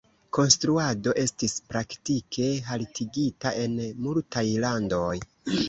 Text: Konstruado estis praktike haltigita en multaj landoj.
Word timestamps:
Konstruado 0.35 1.13
estis 1.23 1.53
praktike 1.75 2.49
haltigita 2.71 3.55
en 3.67 3.79
multaj 4.09 4.47
landoj. 4.69 5.17